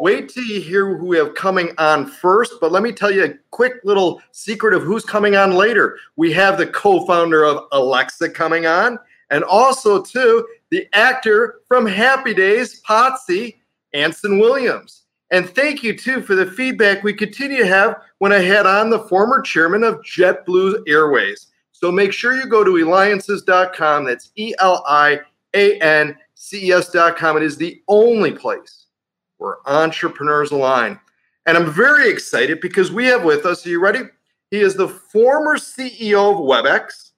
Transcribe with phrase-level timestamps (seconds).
[0.00, 3.22] Wait till you hear who we have coming on first, but let me tell you
[3.22, 5.98] a quick little secret of who's coming on later.
[6.16, 12.32] We have the co-founder of Alexa coming on, and also too the actor from Happy
[12.32, 13.56] Days, Potsy,
[13.92, 15.02] Anson Williams.
[15.32, 18.88] And thank you too for the feedback we continue to have when I had on
[18.88, 21.48] the former chairman of JetBlue Airways.
[21.72, 24.06] So make sure you go to eliances.com.
[24.06, 25.20] That's E L I
[25.52, 27.36] A N C E S.com.
[27.36, 28.86] It is the only place
[29.40, 31.00] where entrepreneurs align.
[31.46, 34.00] And I'm very excited because we have with us, are you ready?
[34.50, 37.10] He is the former CEO of WebEx,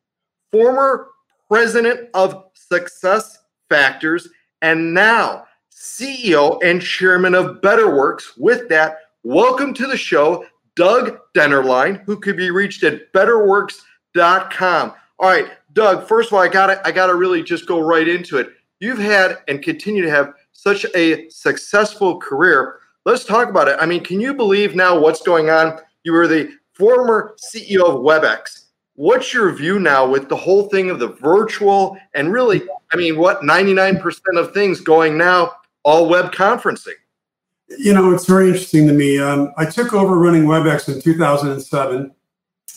[0.50, 1.08] former
[1.48, 3.38] president of Success
[3.68, 4.28] Factors,
[4.62, 8.38] and now CEO and chairman of BetterWorks.
[8.38, 14.94] With that, welcome to the show, Doug Dennerline, who could be reached at betterworks.com.
[15.18, 18.38] All right, Doug, first of all, I gotta I gotta really just go right into
[18.38, 18.50] it.
[18.80, 22.78] You've had and continue to have such a successful career.
[23.04, 23.76] Let's talk about it.
[23.80, 25.80] I mean, can you believe now what's going on?
[26.04, 28.66] You were the former CEO of WebEx.
[28.94, 33.18] What's your view now with the whole thing of the virtual and really, I mean,
[33.18, 36.94] what 99% of things going now all web conferencing?
[37.78, 39.18] You know, it's very interesting to me.
[39.18, 42.12] Um, I took over running WebEx in 2007.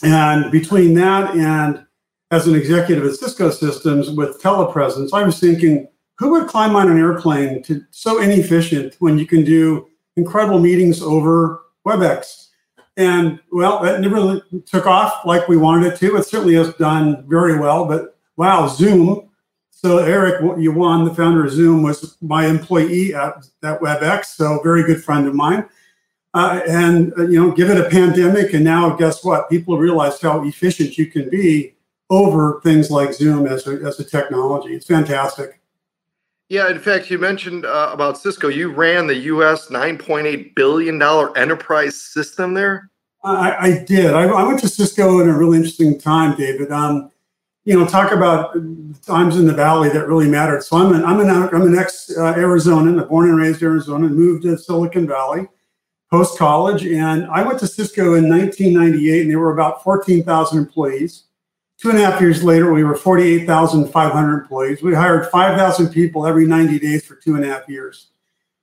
[0.04, 1.86] And between that and
[2.32, 6.90] as an executive at Cisco Systems with telepresence, I was thinking, who would climb on
[6.90, 12.48] an airplane to so inefficient when you can do incredible meetings over WebEx?
[12.98, 16.16] And well, that never took off like we wanted it to.
[16.16, 19.30] It certainly has done very well, but wow, Zoom.
[19.72, 24.84] So Eric Yuan, the founder of Zoom, was my employee at, at WebEx, so very
[24.84, 25.68] good friend of mine.
[26.34, 29.50] Uh, and uh, you know, given a pandemic, and now guess what?
[29.50, 31.76] People realize how efficient you can be
[32.10, 34.74] over things like Zoom as a, as a technology.
[34.74, 35.60] It's fantastic.
[36.50, 38.50] Yeah, in fact, you mentioned uh, about Cisco.
[38.50, 39.68] You ran the U.S.
[39.68, 41.02] $9.8 billion
[41.36, 42.92] enterprise system there.
[43.24, 44.14] I, I did.
[44.14, 46.72] I, I, went to Cisco in a really interesting time, David.
[46.72, 47.10] Um,
[47.64, 48.54] you know, talk about
[49.02, 50.62] times in the valley that really mattered.
[50.62, 54.44] So I'm an I'm an I'm an ex uh, Arizonan, born and raised Arizona, moved
[54.44, 55.48] to Silicon Valley
[56.12, 61.24] post college, and I went to Cisco in 1998, and there were about 14,000 employees.
[61.78, 64.82] Two and a half years later, we were 48,500 employees.
[64.82, 68.08] We hired 5,000 people every 90 days for two and a half years.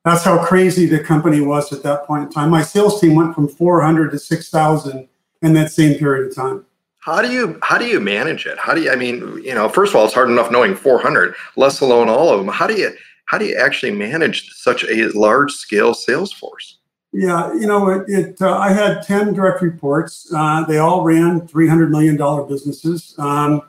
[0.05, 2.51] That's how crazy the company was at that point in time.
[2.51, 5.09] My sales team went from 400 to 6,000
[5.43, 6.65] in that same period of time.
[7.01, 8.57] How do you how do you manage it?
[8.59, 8.91] How do you?
[8.93, 12.31] I mean, you know, first of all, it's hard enough knowing 400, less alone all
[12.31, 12.47] of them.
[12.47, 12.93] How do you
[13.25, 16.79] how do you actually manage such a large scale sales force?
[17.13, 18.09] Yeah, you know, it.
[18.09, 20.33] it uh, I had ten direct reports.
[20.35, 23.63] Uh, they all ran three hundred million dollar businesses, um,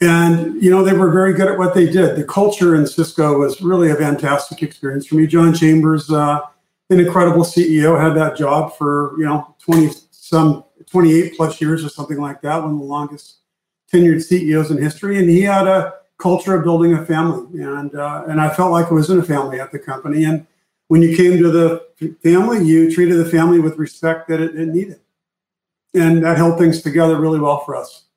[0.00, 2.16] and you know they were very good at what they did.
[2.16, 5.28] The culture in Cisco was really a fantastic experience for me.
[5.28, 6.40] John Chambers, uh,
[6.90, 11.84] an incredible CEO, had that job for you know twenty some twenty eight plus years
[11.84, 13.36] or something like that, one of the longest
[13.92, 18.24] tenured CEOs in history, and he had a culture of building a family, and uh,
[18.26, 20.48] and I felt like I was in a family at the company, and
[20.92, 24.68] when you came to the family, you treated the family with respect that it, it
[24.68, 25.00] needed.
[25.94, 28.08] And that held things together really well for us.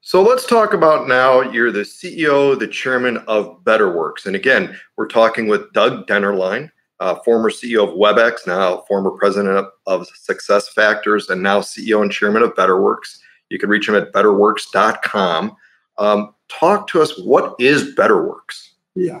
[0.00, 1.42] So let's talk about now.
[1.42, 4.26] You're the CEO, the chairman of BetterWorks.
[4.26, 9.56] And again, we're talking with Doug Dennerline, uh, former CEO of WebEx, now former president
[9.56, 13.18] of, of Success Factors, and now CEO and chairman of BetterWorks.
[13.48, 15.56] You can reach him at betterworks.com.
[15.98, 17.16] Um, talk to us.
[17.20, 18.70] What is BetterWorks?
[18.96, 19.20] Yeah.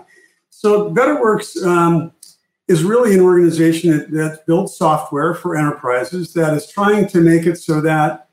[0.50, 2.12] So BetterWorks um,
[2.68, 7.46] is really an organization that, that builds software for enterprises that is trying to make
[7.46, 8.28] it so that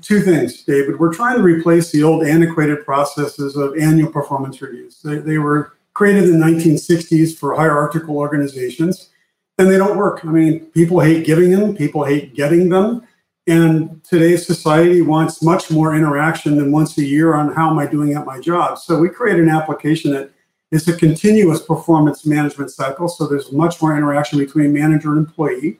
[0.00, 0.98] two things, David.
[0.98, 5.00] We're trying to replace the old antiquated processes of annual performance reviews.
[5.02, 9.10] They, they were created in the 1960s for hierarchical organizations,
[9.58, 10.24] and they don't work.
[10.24, 13.06] I mean, people hate giving them, people hate getting them.
[13.48, 17.86] And today's society wants much more interaction than once a year on how am I
[17.86, 18.78] doing at my job.
[18.78, 20.30] So we create an application that
[20.72, 23.06] it's a continuous performance management cycle.
[23.06, 25.78] So there's much more interaction between manager and employee.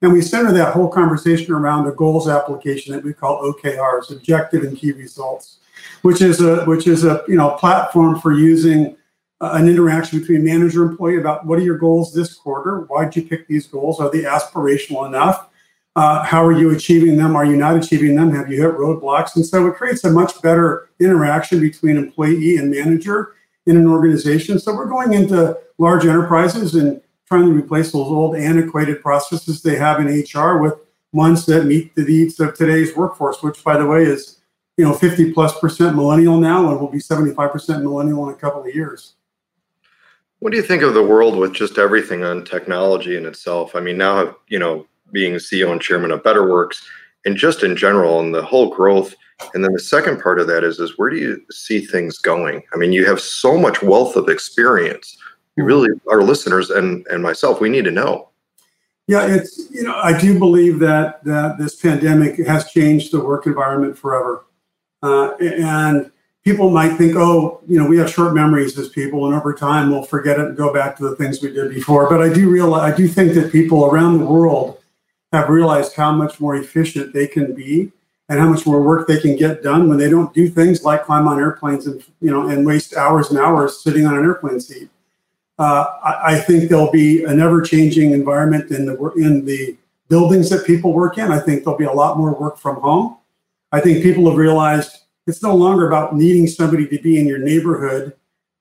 [0.00, 4.62] And we center that whole conversation around a goals application that we call OKRs, objective
[4.62, 5.58] and key results,
[6.02, 8.96] which is a which is a you know platform for using
[9.40, 12.82] uh, an interaction between manager and employee about what are your goals this quarter?
[12.82, 13.98] Why did you pick these goals?
[13.98, 15.48] Are they aspirational enough?
[15.96, 17.34] Uh, how are you achieving them?
[17.34, 18.32] Are you not achieving them?
[18.32, 19.34] Have you hit roadblocks?
[19.34, 23.34] And so it creates a much better interaction between employee and manager
[23.68, 24.58] in an organization.
[24.58, 29.76] So we're going into large enterprises and trying to replace those old antiquated processes they
[29.76, 30.74] have in HR with
[31.12, 34.38] ones that meet the needs of today's workforce, which by the way is
[34.78, 38.38] you know 50 plus percent millennial now and will be 75 percent millennial in a
[38.38, 39.14] couple of years.
[40.38, 43.76] What do you think of the world with just everything on technology in itself?
[43.76, 46.82] I mean, now you know being CEO and chairman of BetterWorks,
[47.26, 49.14] and just in general, and the whole growth.
[49.54, 52.62] And then the second part of that is, is where do you see things going?
[52.72, 55.16] I mean, you have so much wealth of experience.
[55.56, 58.28] You really, our listeners and and myself, we need to know.
[59.06, 63.46] Yeah, it's you know, I do believe that that this pandemic has changed the work
[63.46, 64.44] environment forever,
[65.02, 66.10] uh, and
[66.44, 69.90] people might think, oh, you know, we have short memories as people, and over time
[69.90, 72.08] we'll forget it and go back to the things we did before.
[72.08, 74.78] But I do realize, I do think that people around the world
[75.32, 77.92] have realized how much more efficient they can be
[78.28, 81.04] and how much more work they can get done when they don't do things like
[81.04, 84.60] climb on airplanes and you know and waste hours and hours sitting on an airplane
[84.60, 84.90] seat.
[85.58, 89.76] Uh, I, I, think there'll be an ever-changing environment in the in the
[90.08, 91.32] buildings that people work in.
[91.32, 93.16] I think there'll be a lot more work from home.
[93.72, 97.38] I think people have realized it's no longer about needing somebody to be in your
[97.38, 98.14] neighborhood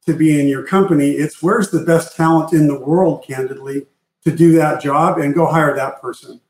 [0.08, 1.12] to be in your company.
[1.12, 3.86] It's where's the best talent in the world, candidly,
[4.24, 6.42] to do that job and go hire that person.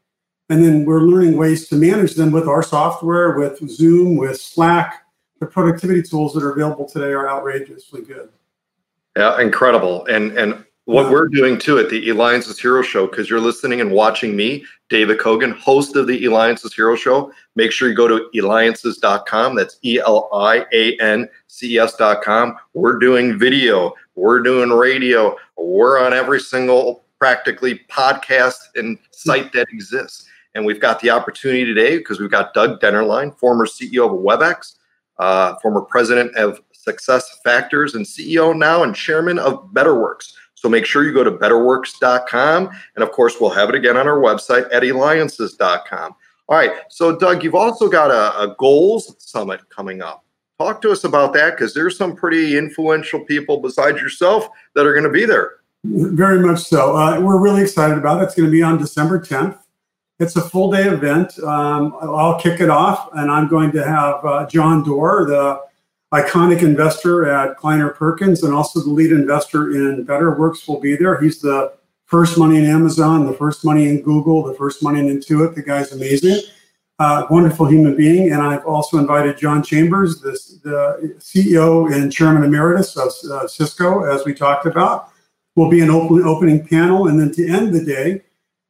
[0.49, 5.03] And then we're learning ways to manage them with our software, with Zoom, with Slack.
[5.39, 8.29] The productivity tools that are available today are outrageously good.
[9.15, 10.05] Yeah, incredible.
[10.05, 13.91] And and what we're doing too at the Eliances Hero Show, because you're listening and
[13.91, 17.33] watching me, David Cogan, host of the Eliances Hero Show.
[17.57, 19.55] Make sure you go to eliances.com.
[19.55, 22.55] That's E L I A N C S.com.
[22.73, 29.67] We're doing video, we're doing radio, we're on every single practically podcast and site that
[29.73, 30.25] exists.
[30.57, 34.73] And we've got the opportunity today because we've got Doug Dennerline, former CEO of WebEx,
[35.19, 40.33] uh, former president of Success Factors, and CEO now and chairman of BetterWorks.
[40.55, 42.71] So make sure you go to betterworks.com.
[42.95, 46.15] And of course, we'll have it again on our website at eliances.com.
[46.49, 46.71] All right.
[46.89, 50.25] So, Doug, you've also got a, a goals summit coming up.
[50.57, 54.93] Talk to us about that because there's some pretty influential people besides yourself that are
[54.93, 55.57] going to be there.
[55.83, 56.97] Very much so.
[56.97, 58.25] Uh, we're really excited about it.
[58.25, 59.59] It's going to be on December 10th.
[60.19, 61.37] It's a full day event.
[61.39, 65.61] Um, I'll kick it off, and I'm going to have uh, John Doerr, the
[66.13, 71.19] iconic investor at Kleiner Perkins and also the lead investor in BetterWorks will be there.
[71.19, 71.73] He's the
[72.05, 75.55] first money in Amazon, the first money in Google, the first money in Intuit.
[75.55, 76.41] The guy's amazing.
[76.99, 78.31] Uh, wonderful human being.
[78.31, 84.03] And I've also invited John Chambers, this, the CEO and chairman emeritus of uh, Cisco,
[84.03, 85.09] as we talked about,
[85.55, 87.07] will be an open, opening panel.
[87.07, 88.23] And then to end the day,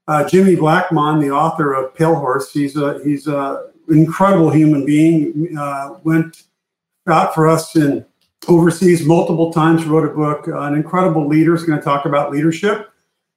[0.07, 3.57] uh, Jimmy Blackmon, the author of Pale Horse, he's a, he's an
[3.89, 6.44] incredible human being, uh, went
[7.07, 8.06] out for us in
[8.48, 12.31] overseas multiple times, wrote a book, uh, an incredible leader is going to talk about
[12.31, 12.89] leadership.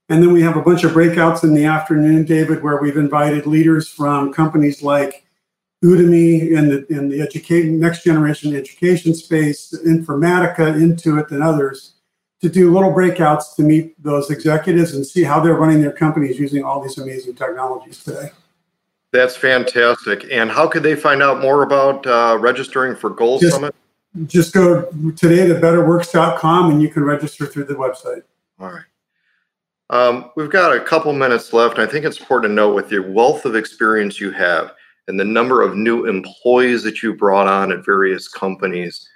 [0.09, 3.47] And then we have a bunch of breakouts in the afternoon, David, where we've invited
[3.47, 5.25] leaders from companies like
[5.85, 11.95] Udemy in the in the education next generation education space, Informatica, Intuit, and others
[12.41, 16.39] to do little breakouts to meet those executives and see how they're running their companies
[16.39, 18.31] using all these amazing technologies today.
[19.13, 20.27] That's fantastic.
[20.31, 23.75] And how could they find out more about uh, registering for Goals just, Summit?
[24.27, 24.85] Just go
[25.17, 28.23] today to betterworks.com and you can register through the website.
[28.59, 28.85] All right.
[29.91, 31.79] Um, we've got a couple minutes left.
[31.81, 34.73] I think it's important to note with your wealth of experience you have
[35.09, 39.09] and the number of new employees that you brought on at various companies,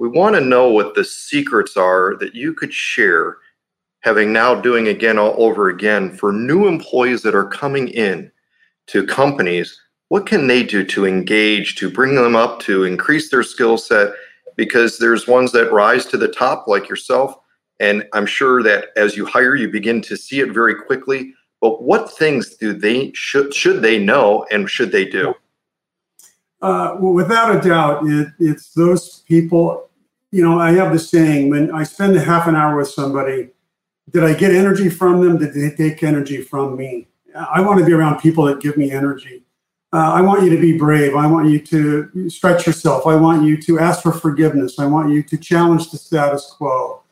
[0.00, 3.36] we want to know what the secrets are that you could share,
[4.00, 8.32] having now doing again all over again for new employees that are coming in
[8.86, 9.78] to companies,
[10.08, 14.14] what can they do to engage, to bring them up, to increase their skill set?
[14.56, 17.36] Because there's ones that rise to the top, like yourself.
[17.78, 21.34] And I'm sure that as you hire, you begin to see it very quickly.
[21.60, 25.34] But what things do they should should they know and should they do?
[26.62, 29.89] Uh, well, without a doubt, it, it's those people.
[30.32, 33.50] You know, I have the saying: when I spend half an hour with somebody,
[34.10, 35.38] did I get energy from them?
[35.38, 37.08] Did they take energy from me?
[37.34, 39.44] I want to be around people that give me energy.
[39.92, 41.16] Uh, I want you to be brave.
[41.16, 43.06] I want you to stretch yourself.
[43.06, 44.78] I want you to ask for forgiveness.
[44.78, 47.02] I want you to challenge the status quo.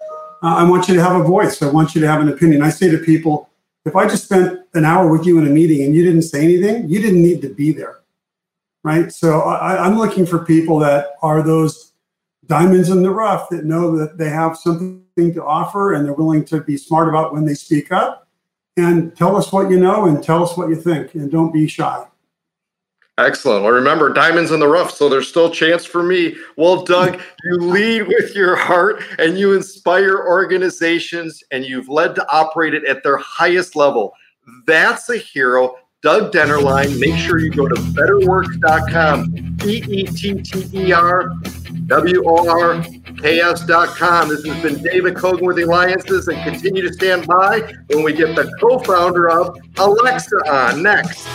[0.42, 1.60] Uh, I want you to have a voice.
[1.60, 2.62] I want you to have an opinion.
[2.62, 3.50] I say to people,
[3.84, 6.44] if I just spent an hour with you in a meeting and you didn't say
[6.44, 7.98] anything, you didn't need to be there.
[8.84, 9.10] Right.
[9.10, 11.87] So I, I'm looking for people that are those
[12.48, 16.44] diamonds in the rough that know that they have something to offer and they're willing
[16.46, 18.28] to be smart about when they speak up.
[18.76, 21.66] And tell us what you know and tell us what you think and don't be
[21.66, 22.06] shy.
[23.18, 23.64] Excellent.
[23.64, 26.36] Well, remember, diamonds in the rough, so there's still chance for me.
[26.56, 32.32] Well, Doug, you lead with your heart and you inspire organizations and you've led to
[32.32, 34.12] operate it at their highest level.
[34.66, 35.74] That's a hero.
[36.00, 37.00] Doug Dennerline.
[37.00, 41.32] Make sure you go to betterworks.com, B E T T E R
[41.88, 42.84] W O R
[43.20, 44.28] K S.com.
[44.28, 48.36] This has been David Cogan with Eliances and continue to stand by when we get
[48.36, 51.26] the co founder of Alexa on next.